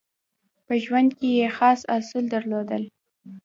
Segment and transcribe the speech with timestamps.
[0.65, 2.83] په ژوند کې یې خاص اصول درلودل.